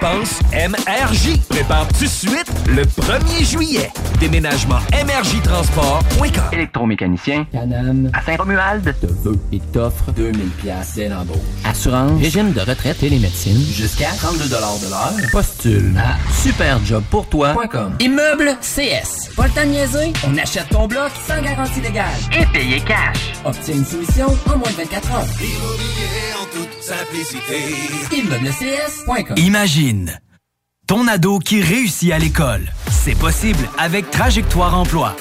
Pense 0.00 0.38
MRJ. 0.52 1.40
Prépare 1.48 1.88
tout 1.88 2.04
de 2.04 2.08
suite 2.08 2.46
le 2.68 2.84
1er 2.84 3.44
juillet. 3.44 3.90
Déménagement 4.20 4.78
MRJTransport.com. 4.92 6.44
Électromécanicien, 6.52 7.44
Canam, 7.52 8.08
à 8.14 8.22
Saint-Romuald, 8.22 8.94
te 9.00 9.06
veut 9.06 9.38
et 9.52 9.58
t'offre 9.72 10.12
2000 10.12 10.48
pièces 10.50 10.92
dès 10.94 11.08
l'embauche. 11.08 11.38
Assurance, 11.64 12.20
régime 12.20 12.52
de 12.52 12.60
retraite 12.60 13.02
et 13.02 13.08
les 13.08 13.18
médecines, 13.18 13.60
jusqu'à 13.72 14.10
32 14.10 14.44
de 14.44 14.50
l'heure. 14.52 15.30
Postule 15.32 15.92
à 15.98 16.16
superjobpourtoi.com. 16.40 17.94
Immeuble 17.98 18.56
CS. 18.60 19.30
Pas 19.36 19.46
le 19.46 19.50
temps 19.50 19.64
de 19.64 19.70
niaiser? 19.70 20.12
On 20.26 20.38
achète 20.38 20.68
ton 20.70 20.86
bloc 20.86 21.10
sans 21.26 21.42
garantie 21.42 21.80
légale. 21.80 22.06
Et 22.38 22.46
payer 22.46 22.80
cash. 22.80 23.32
Obtiens 23.44 23.74
une 23.74 23.84
soumission 23.84 24.26
en 24.46 24.58
moins 24.58 24.70
de 24.70 24.76
24 24.76 25.12
heures. 25.12 25.24
Immobilier 25.40 26.34
en 26.40 26.44
toute 26.54 26.82
simplicité. 26.82 27.74
ImmeubleCS.com. 28.16 29.36
Imagine 29.48 30.20
ton 30.86 31.08
ado 31.08 31.38
qui 31.38 31.62
réussit 31.62 32.12
à 32.12 32.18
l'école. 32.18 32.70
C'est 32.90 33.14
possible 33.14 33.66
avec 33.78 34.10
Trajectoire 34.10 34.78
Emploi. 34.78 35.16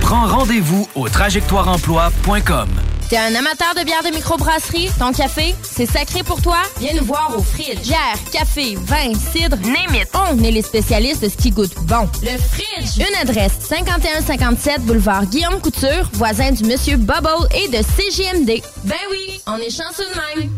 Prends 0.00 0.26
rendez-vous 0.26 0.88
au 0.96 1.08
trajectoireemploi.com. 1.08 2.68
T'es 3.08 3.16
un 3.16 3.32
amateur 3.32 3.72
de 3.78 3.84
bière 3.84 4.02
de 4.02 4.08
microbrasserie? 4.12 4.90
Ton 4.98 5.12
café, 5.12 5.54
c'est 5.62 5.86
sacré 5.86 6.24
pour 6.24 6.42
toi? 6.42 6.58
Viens 6.80 6.94
nous 6.94 7.04
voir 7.04 7.32
au 7.38 7.42
Fridge. 7.42 7.82
Bière, 7.82 8.18
café, 8.32 8.74
vin, 8.74 9.14
cidre, 9.14 9.56
name 9.58 9.94
it. 9.94 10.08
On 10.14 10.42
est 10.42 10.50
les 10.50 10.62
spécialistes 10.62 11.22
de 11.22 11.28
ce 11.28 11.36
qui 11.36 11.52
goûte 11.52 11.76
bon. 11.84 12.08
Le 12.24 12.36
Fridge. 12.38 12.98
Une 13.08 13.16
adresse, 13.20 13.52
5157 13.68 14.82
boulevard 14.82 15.26
Guillaume 15.26 15.60
Couture, 15.60 16.10
voisin 16.14 16.50
du 16.50 16.64
Monsieur 16.64 16.96
Bubble 16.96 17.46
et 17.54 17.68
de 17.68 17.84
CGMD. 17.84 18.64
Ben 18.82 18.96
oui, 19.12 19.40
on 19.46 19.58
est 19.58 19.70
chanceux 19.70 20.06
de 20.12 20.40
même. 20.40 20.50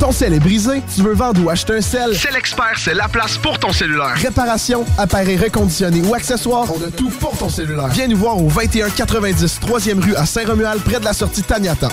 Ton 0.00 0.12
sel 0.12 0.32
est 0.32 0.40
brisé, 0.40 0.82
tu 0.94 1.02
veux 1.02 1.12
vendre 1.12 1.44
ou 1.44 1.50
acheter 1.50 1.74
un 1.74 1.80
sel? 1.82 2.16
C'est 2.16 2.32
l'expert, 2.32 2.72
c'est 2.78 2.94
la 2.94 3.06
place 3.06 3.36
pour 3.36 3.58
ton 3.58 3.70
cellulaire. 3.70 4.14
Réparation, 4.14 4.86
appareil 4.96 5.36
reconditionné 5.36 6.00
ou 6.00 6.14
accessoires, 6.14 6.68
on 6.74 6.82
a 6.82 6.90
tout 6.90 7.10
pour 7.10 7.36
ton 7.36 7.50
cellulaire. 7.50 7.88
Viens 7.88 8.08
nous 8.08 8.16
voir 8.16 8.38
au 8.38 8.48
2190 8.48 9.60
3e 9.60 10.02
rue 10.02 10.16
à 10.16 10.24
Saint-Romuald, 10.24 10.80
près 10.80 11.00
de 11.00 11.04
la 11.04 11.12
sortie 11.12 11.42
Taniata. 11.42 11.88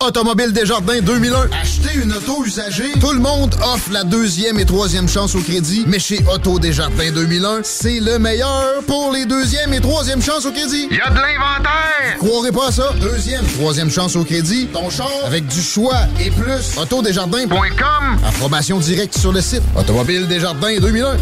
Automobile 0.00 0.52
Desjardins 0.52 1.00
2001. 1.00 1.50
Acheter 1.60 1.98
une 2.00 2.12
auto 2.12 2.44
usagée. 2.44 2.92
Tout 3.00 3.12
le 3.12 3.18
monde 3.18 3.54
offre 3.64 3.90
la 3.90 4.04
deuxième 4.04 4.60
et 4.60 4.64
troisième 4.64 5.08
chance 5.08 5.34
au 5.34 5.40
crédit, 5.40 5.84
mais 5.88 5.98
chez 5.98 6.20
Auto 6.32 6.60
Desjardins 6.60 7.10
2001, 7.10 7.62
c'est 7.64 7.98
le 7.98 8.20
meilleur 8.20 8.82
pour 8.86 9.10
les 9.12 9.26
deuxième 9.26 9.74
et 9.74 9.80
troisième 9.80 10.22
chances 10.22 10.46
au 10.46 10.52
crédit. 10.52 10.86
Il 10.90 10.96
y 10.96 11.00
a 11.00 11.10
de 11.10 11.16
l'inventaire! 11.16 12.16
Croirez 12.18 12.52
pas 12.52 12.68
à 12.68 12.72
ça. 12.72 12.92
Deuxième, 13.00 13.44
troisième 13.58 13.90
chance 13.90 14.14
au 14.14 14.22
crédit. 14.22 14.68
Ton 14.72 14.88
char 14.88 15.10
avec 15.26 15.48
du 15.48 15.60
choix 15.60 15.98
et 16.20 16.30
plus. 16.30 16.78
Autodesjardins.com. 16.80 18.18
Approbation 18.24 18.78
directe 18.78 19.18
sur 19.18 19.32
le 19.32 19.40
site. 19.40 19.62
Automobile 19.76 20.28
Desjardins 20.28 20.78
2001. 20.80 21.16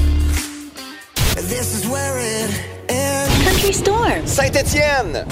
Country 3.44 3.72
Storm. 3.72 4.26
Saint-Étienne. 4.26 5.24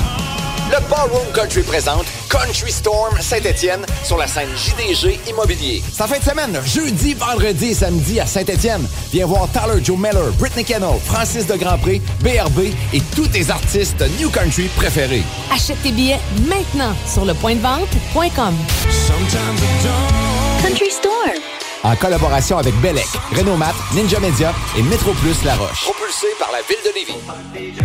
Le 0.70 0.78
Ballroom 0.88 1.26
Country 1.34 1.62
présente 1.62 2.06
Country 2.30 2.72
Storm 2.72 3.20
Saint-Étienne 3.20 3.84
sur 4.02 4.16
la 4.16 4.26
scène 4.26 4.48
JDG 4.56 5.20
Immobilier. 5.28 5.82
C'est 5.92 6.02
en 6.02 6.06
fin 6.06 6.18
de 6.18 6.24
semaine, 6.24 6.58
jeudi, 6.64 7.14
vendredi 7.14 7.66
et 7.66 7.74
samedi 7.74 8.18
à 8.18 8.26
Saint-Étienne. 8.26 8.86
Viens 9.12 9.26
voir 9.26 9.46
Tyler 9.52 9.84
Joe 9.84 9.98
Miller, 9.98 10.32
Britney 10.38 10.64
Kennel, 10.64 10.98
Francis 11.04 11.46
de 11.46 11.54
Grandpré, 11.56 12.00
BRB 12.20 12.72
et 12.92 13.00
tous 13.14 13.28
tes 13.28 13.50
artistes 13.50 14.02
New 14.18 14.30
Country 14.30 14.68
préférés. 14.76 15.22
Achète 15.52 15.82
tes 15.82 15.92
billets 15.92 16.20
maintenant 16.48 16.94
sur 17.06 17.24
le 17.24 17.34
point 17.34 17.54
de 17.54 17.60
vente.com. 17.60 18.54
Country 20.62 20.90
Storm. 20.90 21.38
En 21.82 21.94
collaboration 21.96 22.56
avec 22.56 22.74
Belec, 22.80 23.08
Renault 23.36 23.56
Mat, 23.56 23.74
Ninja 23.94 24.18
Media 24.18 24.54
et 24.78 24.82
Metro 24.82 25.12
Plus 25.12 25.44
La 25.44 25.56
Roche. 25.56 25.84
Propulsé 25.84 26.28
par 26.38 26.50
la 26.50 26.62
ville 26.62 26.78
de 26.82 26.92
Lévis. 26.94 27.84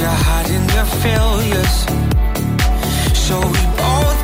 you're 0.00 0.20
hiding 0.30 0.66
your 0.76 0.88
failures. 1.04 1.76
So 3.26 3.36
we 3.40 3.62
both 3.76 4.15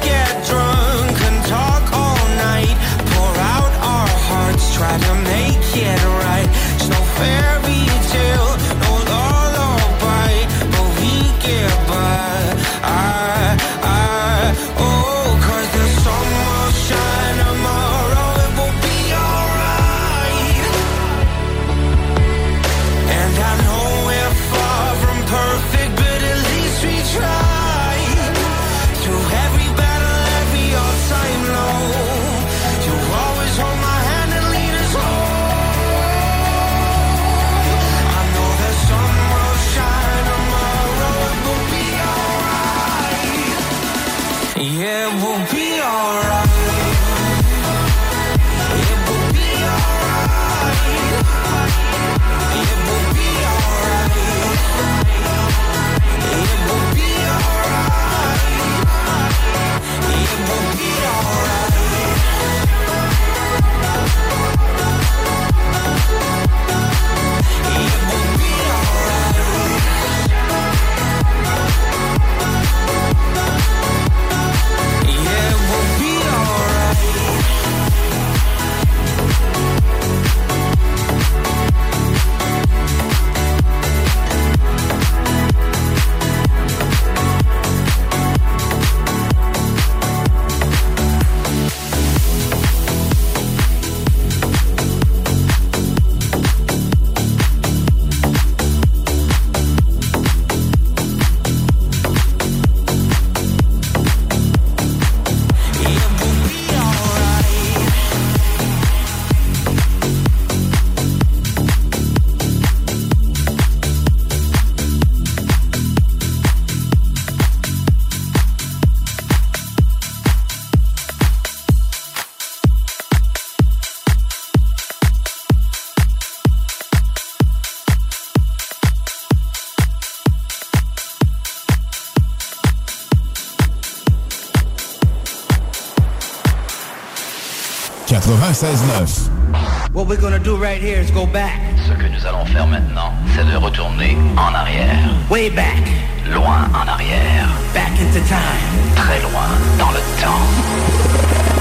Ce 141.88 141.92
que 141.92 142.06
nous 142.06 142.26
allons 142.26 142.44
faire 142.44 142.66
maintenant, 142.66 143.12
c'est 143.34 143.50
de 143.50 143.56
retourner 143.56 144.16
en 144.36 144.54
arrière. 144.54 145.08
Way 145.30 145.50
back. 145.50 145.82
Loin 146.30 146.68
en 146.74 146.86
arrière. 146.86 147.48
Back 147.72 147.92
into 147.98 148.20
time. 148.28 148.94
Très 148.94 149.20
loin 149.22 149.48
dans 149.78 149.90
le 149.90 150.00
temps. 150.20 151.51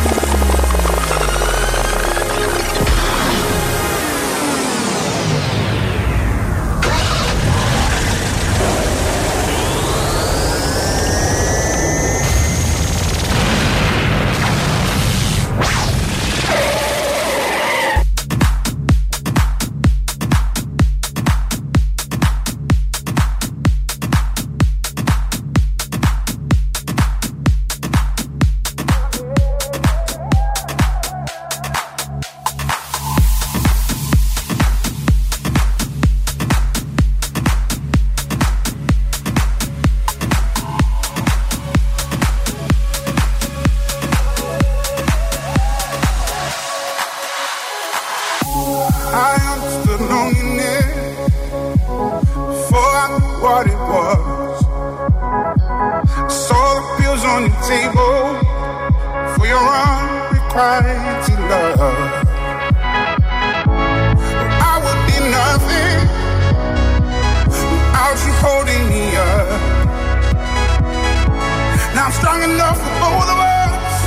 Strong 72.31 72.49
enough 72.49 72.77
for 72.77 72.93
both 73.03 73.29
of 73.33 73.39
us. 73.39 73.97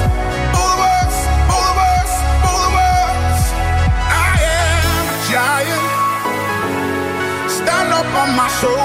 Giant, 5.30 5.84
stand 7.50 7.92
up 7.92 8.06
on 8.22 8.34
my 8.34 8.48
shoulders. 8.60 8.83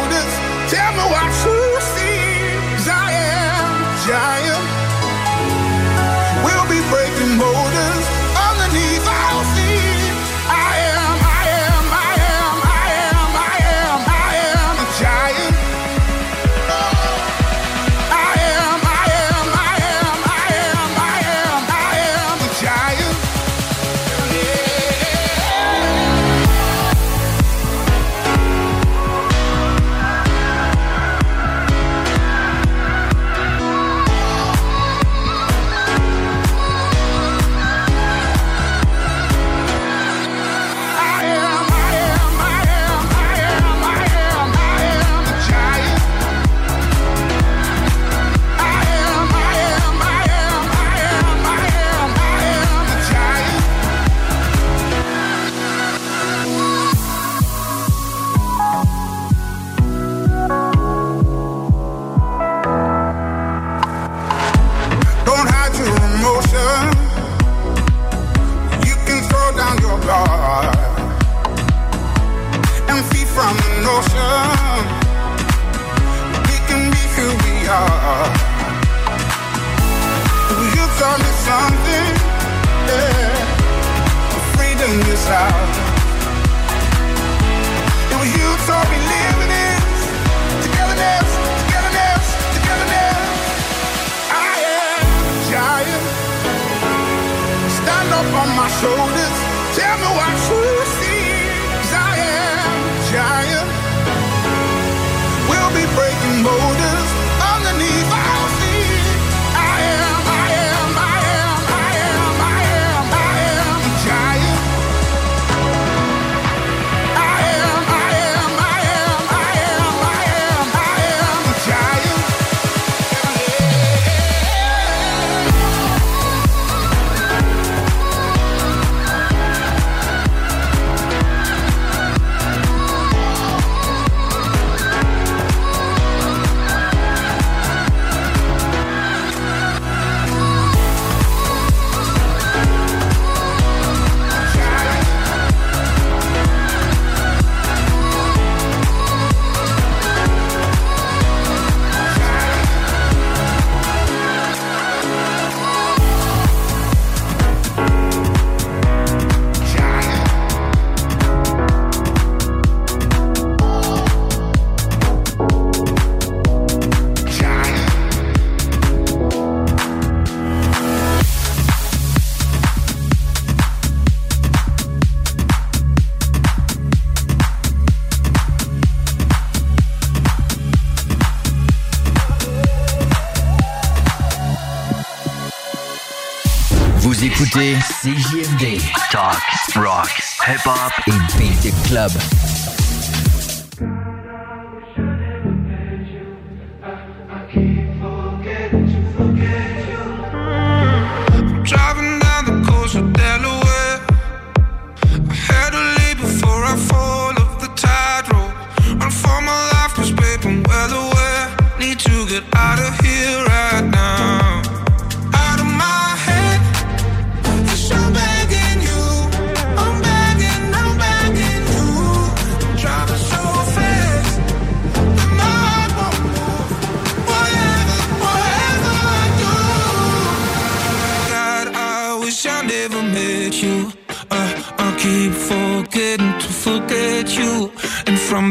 Hip 190.50 190.66
Hop 190.66 190.92
im 191.06 191.28
Beat 191.38 191.72
Club. 191.84 192.12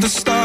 the 0.00 0.08
stars 0.08 0.37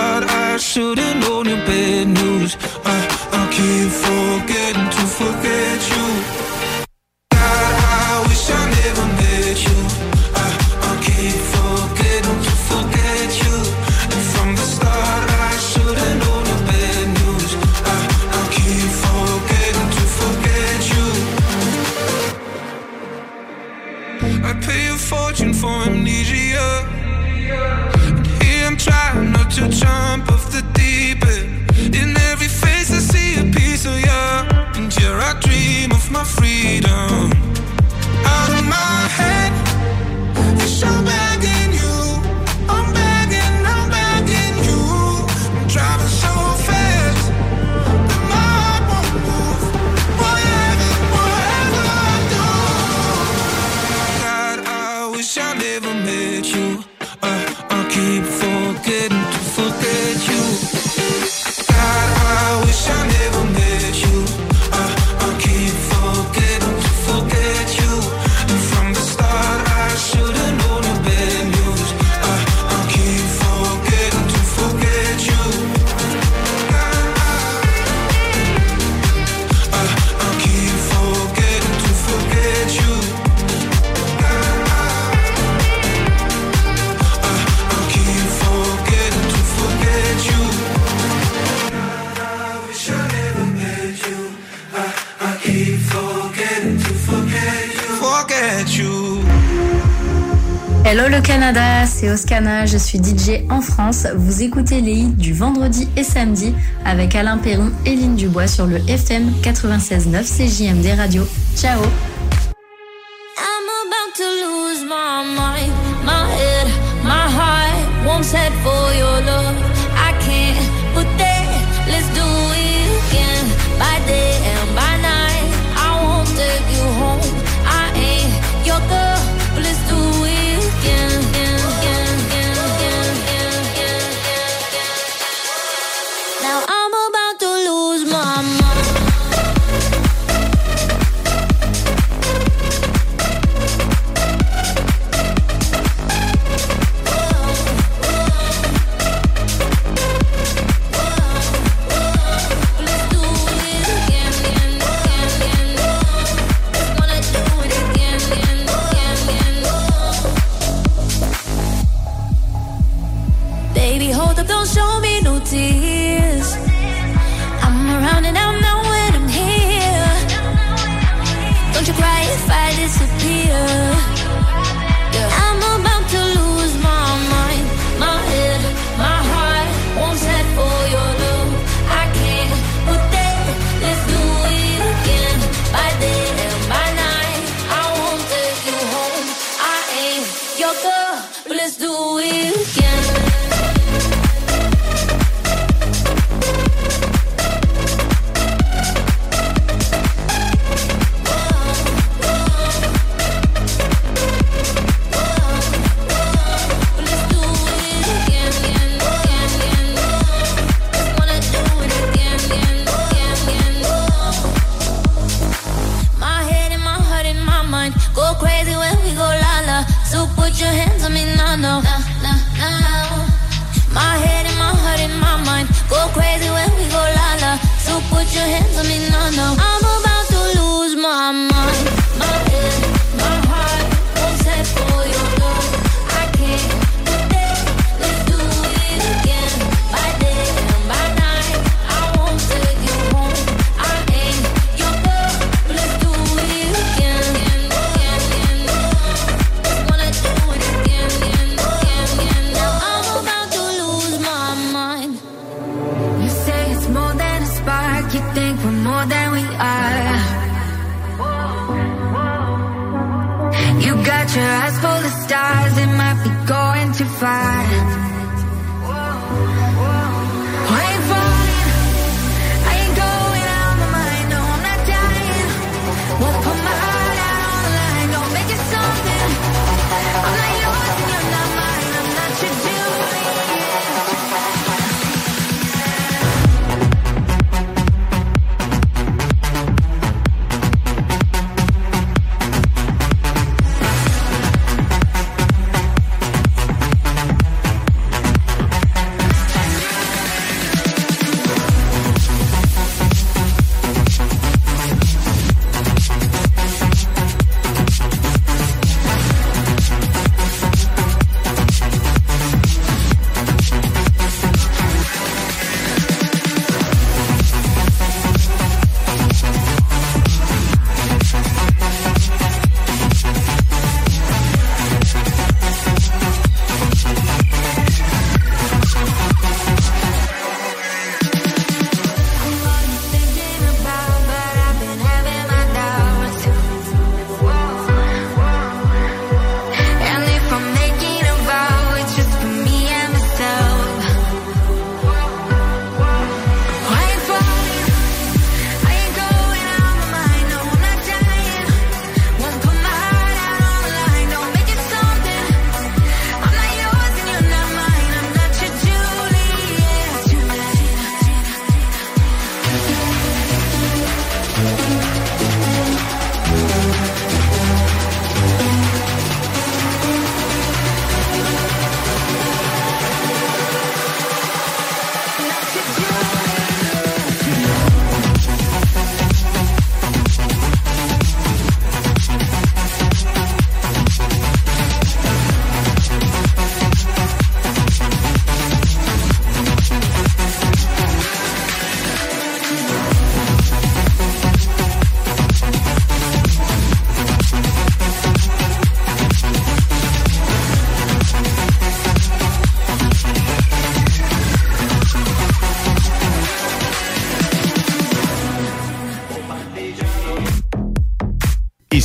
Oscana, 102.13 102.67
je 102.67 102.77
suis 102.77 102.99
DJ 102.99 103.43
en 103.49 103.61
France. 103.61 104.05
Vous 104.15 104.43
écoutez 104.43 104.81
les 104.81 104.93
hits 104.93 105.09
du 105.09 105.33
vendredi 105.33 105.87
et 105.97 106.03
samedi 106.03 106.53
avec 106.85 107.15
Alain 107.15 107.37
Perron 107.37 107.71
et 107.85 107.95
Lynne 107.95 108.15
Dubois 108.15 108.47
sur 108.47 108.67
le 108.67 108.77
FM 108.87 109.31
96.9 109.41 110.23
CJMD 110.23 110.97
Radio. 110.97 111.27
Ciao 111.55 111.81